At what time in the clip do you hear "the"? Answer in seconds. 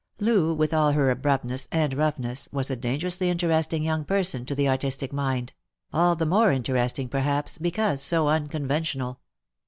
4.55-4.67, 6.15-6.25